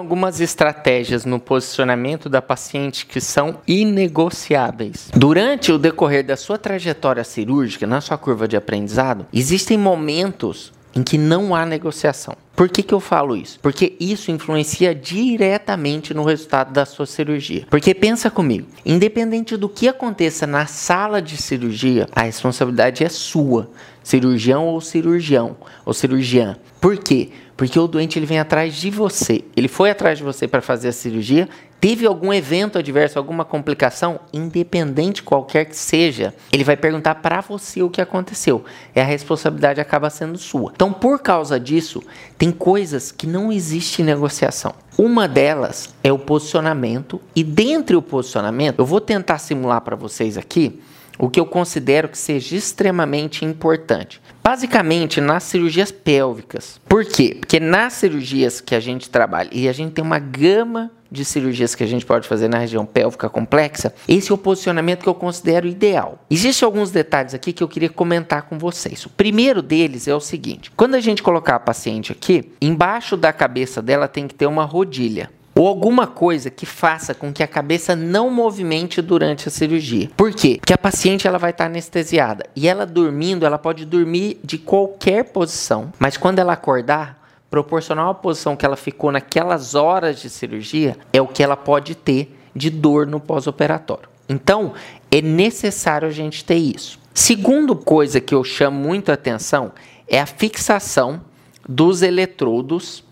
[0.00, 5.10] algumas estratégias no posicionamento da paciente que são inegociáveis.
[5.14, 11.02] Durante o decorrer da sua trajetória cirúrgica, na sua curva de aprendizado, existem momentos em
[11.02, 12.34] que não há negociação.
[12.56, 13.58] Por que, que eu falo isso?
[13.60, 17.66] Porque isso influencia diretamente no resultado da sua cirurgia.
[17.70, 23.70] Porque pensa comigo, independente do que aconteça na sala de cirurgia, a responsabilidade é sua,
[24.10, 25.56] cirurgião ou cirurgião
[25.86, 26.56] ou cirurgiã.
[26.80, 27.30] Por quê?
[27.56, 29.44] Porque o doente ele vem atrás de você.
[29.56, 31.48] Ele foi atrás de você para fazer a cirurgia,
[31.80, 37.82] teve algum evento adverso, alguma complicação, independente qualquer que seja, ele vai perguntar para você
[37.82, 38.64] o que aconteceu.
[38.96, 40.72] E a responsabilidade acaba sendo sua.
[40.74, 42.02] Então, por causa disso,
[42.36, 44.74] tem coisas que não existe negociação.
[44.98, 50.36] Uma delas é o posicionamento, e dentre o posicionamento, eu vou tentar simular para vocês
[50.36, 50.80] aqui
[51.20, 54.20] o que eu considero que seja extremamente importante.
[54.42, 56.80] Basicamente nas cirurgias pélvicas.
[56.88, 57.36] Por quê?
[57.38, 61.74] Porque nas cirurgias que a gente trabalha, e a gente tem uma gama de cirurgias
[61.74, 65.14] que a gente pode fazer na região pélvica complexa, esse é o posicionamento que eu
[65.14, 66.24] considero ideal.
[66.30, 69.04] Existem alguns detalhes aqui que eu queria comentar com vocês.
[69.04, 73.32] O primeiro deles é o seguinte: quando a gente colocar a paciente aqui, embaixo da
[73.32, 77.46] cabeça dela tem que ter uma rodilha ou alguma coisa que faça com que a
[77.46, 80.08] cabeça não movimente durante a cirurgia.
[80.16, 80.56] Por quê?
[80.58, 85.24] Porque a paciente ela vai estar anestesiada e ela dormindo, ela pode dormir de qualquer
[85.24, 90.96] posição, mas quando ela acordar, proporcional à posição que ela ficou naquelas horas de cirurgia,
[91.12, 94.08] é o que ela pode ter de dor no pós-operatório.
[94.30, 94.72] Então,
[95.10, 96.98] é necessário a gente ter isso.
[97.12, 99.72] Segundo coisa que eu chamo muito atenção
[100.08, 101.20] é a fixação
[101.68, 103.04] dos eletrodos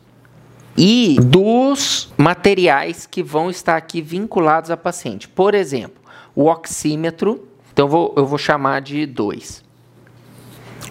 [0.80, 5.26] e dos materiais que vão estar aqui vinculados à paciente.
[5.26, 6.00] Por exemplo,
[6.36, 9.64] o oxímetro, então eu vou, eu vou chamar de dois.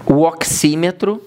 [0.06, 1.22] O oxímetro,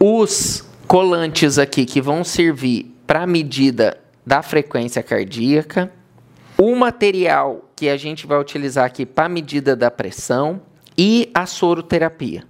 [0.00, 5.92] os colantes aqui que vão servir para medida da frequência cardíaca,
[6.56, 10.62] o material que a gente vai utilizar aqui para medida da pressão
[10.96, 12.44] e a soroterapia.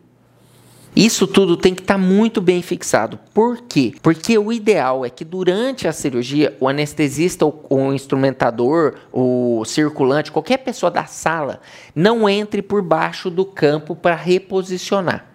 [0.97, 3.19] Isso tudo tem que estar tá muito bem fixado.
[3.32, 3.94] Por quê?
[4.00, 10.59] Porque o ideal é que durante a cirurgia, o anestesista, o instrumentador, o circulante, qualquer
[10.59, 11.60] pessoa da sala,
[11.94, 15.27] não entre por baixo do campo para reposicionar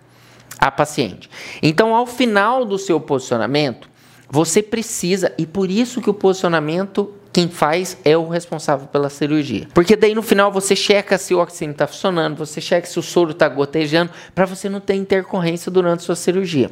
[0.58, 1.30] a paciente.
[1.62, 3.90] Então, ao final do seu posicionamento,
[4.30, 9.68] você precisa, e por isso que o posicionamento quem faz é o responsável pela cirurgia.
[9.74, 13.04] Porque daí no final você checa se o oxigênio está funcionando, você checa se o
[13.04, 16.72] soro está gotejando, para você não ter intercorrência durante a sua cirurgia.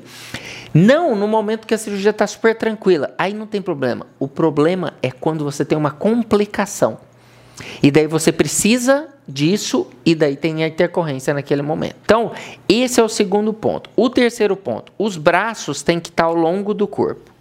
[0.73, 4.07] Não no momento que a cirurgia está super tranquila, aí não tem problema.
[4.19, 6.97] O problema é quando você tem uma complicação.
[7.81, 11.95] E daí você precisa disso e daí tem a intercorrência naquele momento.
[12.03, 12.31] Então,
[12.69, 13.89] esse é o segundo ponto.
[13.95, 17.36] O terceiro ponto, os braços têm que estar ao longo do corpo.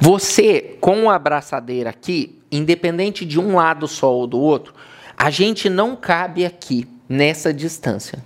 [0.00, 4.74] Você, com a abraçadeira aqui, independente de um lado só ou do outro,
[5.16, 8.18] a gente não cabe aqui, nessa distância.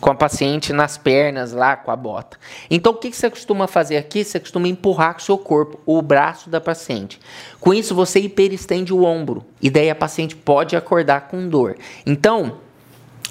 [0.00, 2.38] Com a paciente nas pernas, lá com a bota.
[2.70, 4.22] Então, o que você costuma fazer aqui?
[4.22, 7.18] Você costuma empurrar com o seu corpo, o braço da paciente.
[7.58, 9.44] Com isso, você hiperestende o ombro.
[9.60, 11.76] E daí a paciente pode acordar com dor.
[12.04, 12.58] Então,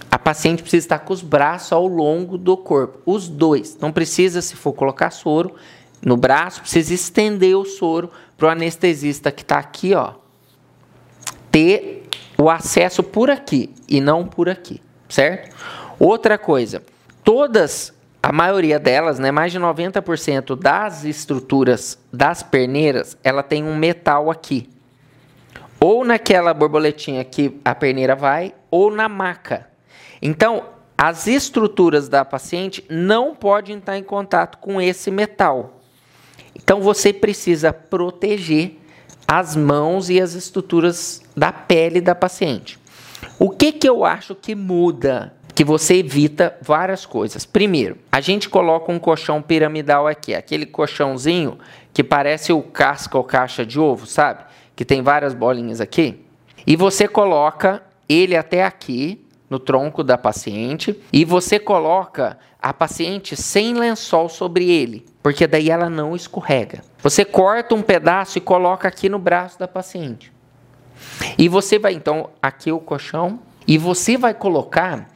[0.09, 3.00] a paciente precisa estar com os braços ao longo do corpo.
[3.05, 3.78] Os dois.
[3.79, 5.53] Não precisa, se for colocar soro,
[6.05, 10.13] no braço, precisa estender o soro para o anestesista que está aqui, ó,
[11.49, 12.07] ter
[12.38, 14.79] o acesso por aqui e não por aqui,
[15.09, 15.55] certo?
[15.97, 16.83] Outra coisa,
[17.23, 23.75] todas, a maioria delas, né, mais de 90% das estruturas das perneiras, ela tem um
[23.75, 24.69] metal aqui.
[25.79, 29.67] Ou naquela borboletinha que a perneira vai, ou na maca.
[30.22, 30.66] Então,
[30.97, 35.74] as estruturas da paciente não podem estar em contato com esse metal.
[36.65, 38.79] Então você precisa proteger
[39.27, 42.79] as mãos e as estruturas da pele da paciente.
[43.37, 45.31] O que, que eu acho que muda?
[45.53, 47.45] Que você evita várias coisas.
[47.45, 51.59] Primeiro, a gente coloca um colchão piramidal aqui, aquele colchãozinho
[51.93, 54.43] que parece o casca ou caixa de ovo, sabe?
[54.75, 56.19] Que tem várias bolinhas aqui.
[56.66, 63.35] E você coloca ele até aqui, no tronco da paciente, e você coloca a paciente
[63.35, 66.81] sem lençol sobre ele, porque daí ela não escorrega.
[66.99, 70.33] Você corta um pedaço e coloca aqui no braço da paciente.
[71.37, 75.07] E você vai então aqui o colchão e você vai colocar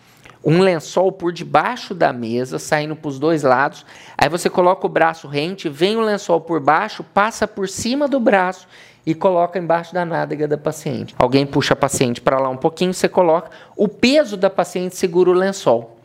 [0.44, 3.86] um lençol por debaixo da mesa, saindo para os dois lados.
[4.18, 8.20] Aí você coloca o braço rente, vem o lençol por baixo, passa por cima do
[8.20, 8.68] braço
[9.06, 11.14] e coloca embaixo da nádega da paciente.
[11.18, 13.52] Alguém puxa a paciente para lá um pouquinho, você coloca.
[13.76, 15.98] O peso da paciente segura o lençol.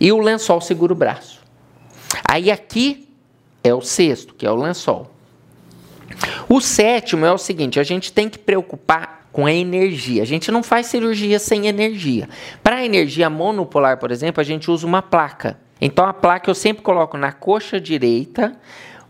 [0.00, 1.40] E o lençol segura o braço.
[2.30, 3.08] Aí aqui
[3.64, 5.10] é o cesto, que é o lençol.
[6.48, 10.22] O sétimo é o seguinte: a gente tem que preocupar com a energia.
[10.22, 12.28] A gente não faz cirurgia sem energia.
[12.62, 15.58] Para a energia monopolar, por exemplo, a gente usa uma placa.
[15.80, 18.52] Então a placa eu sempre coloco na coxa direita,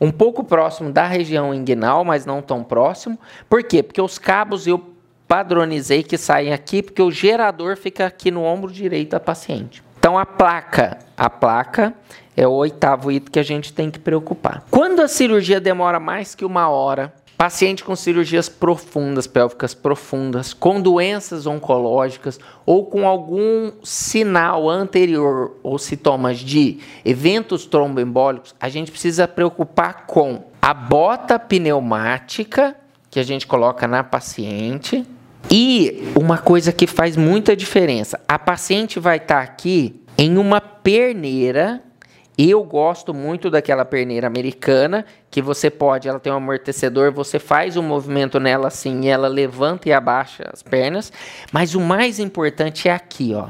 [0.01, 3.19] um pouco próximo da região inguinal, mas não tão próximo.
[3.49, 3.83] Por quê?
[3.83, 4.83] Porque os cabos eu
[5.29, 9.83] padronizei que saem aqui, porque o gerador fica aqui no ombro direito da paciente.
[9.99, 11.95] Então a placa, a placa
[12.37, 14.65] é o oitavo item que a gente tem que preocupar.
[14.71, 20.81] Quando a cirurgia demora mais que uma hora, paciente com cirurgias profundas, pélvicas profundas, com
[20.81, 29.27] doenças oncológicas ou com algum sinal anterior ou sintomas de eventos tromboembólicos, a gente precisa
[29.27, 32.77] preocupar com a bota pneumática
[33.11, 35.05] que a gente coloca na paciente.
[35.51, 40.61] E uma coisa que faz muita diferença: a paciente vai estar tá aqui em uma
[40.61, 41.83] perneira
[42.37, 47.77] eu gosto muito daquela perneira americana, que você pode, ela tem um amortecedor, você faz
[47.77, 51.13] um movimento nela assim, e ela levanta e abaixa as pernas.
[51.53, 53.49] Mas o mais importante é aqui, ó.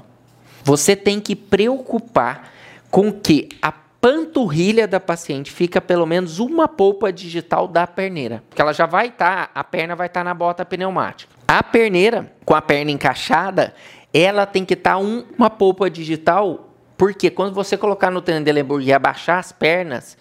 [0.64, 2.50] Você tem que preocupar
[2.90, 8.61] com que a panturrilha da paciente fica pelo menos uma polpa digital da perneira, porque
[8.61, 11.32] ela já vai estar, tá, a perna vai estar tá na bota pneumática.
[11.46, 13.75] A perneira, com a perna encaixada,
[14.12, 16.71] ela tem que estar tá um, uma polpa digital
[17.02, 20.16] porque quando você colocar no Trendelenburg e abaixar as pernas,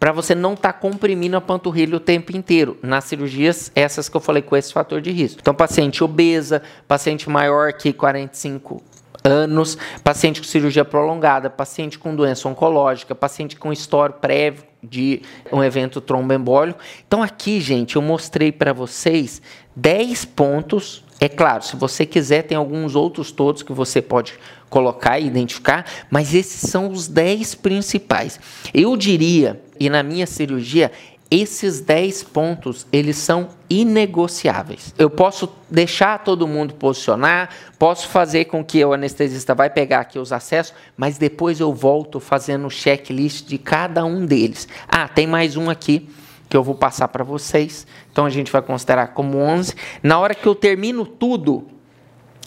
[0.00, 2.78] para você não estar tá comprimindo a panturrilha o tempo inteiro.
[2.80, 5.40] Nas cirurgias, essas que eu falei com esse fator de risco.
[5.42, 8.82] Então, paciente obesa, paciente maior que 45
[9.22, 15.20] anos, paciente com cirurgia prolongada, paciente com doença oncológica, paciente com história prévio de
[15.52, 16.80] um evento tromboembólico.
[17.06, 19.42] Então aqui, gente, eu mostrei para vocês
[19.76, 21.04] 10 pontos.
[21.22, 24.34] É claro, se você quiser, tem alguns outros todos que você pode
[24.68, 28.40] colocar e identificar, mas esses são os 10 principais.
[28.74, 30.90] Eu diria, e na minha cirurgia,
[31.30, 34.92] esses 10 pontos, eles são inegociáveis.
[34.98, 40.18] Eu posso deixar todo mundo posicionar, posso fazer com que o anestesista vai pegar aqui
[40.18, 44.66] os acessos, mas depois eu volto fazendo o checklist de cada um deles.
[44.88, 46.08] Ah, tem mais um aqui
[46.52, 47.86] que eu vou passar para vocês.
[48.12, 49.74] Então a gente vai considerar como 11.
[50.02, 51.66] Na hora que eu termino tudo,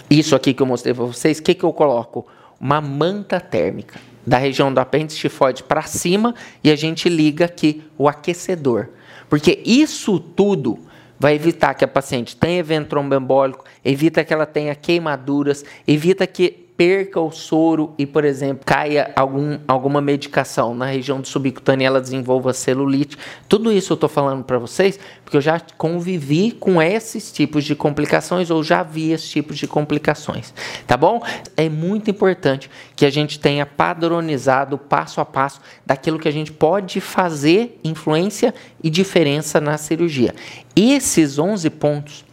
[0.08, 2.28] isso aqui que eu mostrei para vocês, o que, que eu coloco?
[2.60, 7.82] Uma manta térmica da região do apêndice tifoide para cima e a gente liga aqui
[7.98, 8.90] o aquecedor.
[9.28, 10.78] Porque isso tudo
[11.18, 16.65] vai evitar que a paciente tenha evento tromboembólico, evita que ela tenha queimaduras, evita que
[16.78, 22.02] perca o soro e, por exemplo, caia algum, alguma medicação na região do subcutâneo ela
[22.02, 23.18] desenvolva celulite.
[23.48, 27.76] Tudo isso eu estou falando para vocês porque eu já convivi com esses tipos de
[27.76, 30.54] complicações ou já vi esses tipos de complicações,
[30.86, 31.22] tá bom?
[31.56, 36.52] É muito importante que a gente tenha padronizado passo a passo daquilo que a gente
[36.52, 40.36] pode fazer influência e diferença na cirurgia.
[40.76, 42.25] Esses 11 pontos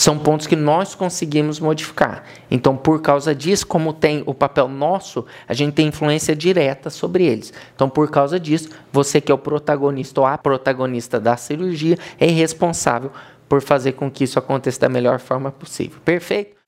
[0.00, 2.24] são pontos que nós conseguimos modificar.
[2.50, 7.26] Então, por causa disso, como tem o papel nosso, a gente tem influência direta sobre
[7.26, 7.52] eles.
[7.74, 12.26] Então, por causa disso, você que é o protagonista ou a protagonista da cirurgia é
[12.26, 13.10] responsável
[13.46, 16.00] por fazer com que isso aconteça da melhor forma possível.
[16.02, 16.59] Perfeito?